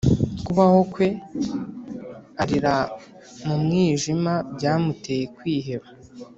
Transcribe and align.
kubaho 0.45 0.79
kwe 0.93 1.07
arira 2.41 2.73
mu 3.45 3.55
mwijima 3.63 4.33
byamuteye 4.55 5.23
kwiheba 5.35 5.89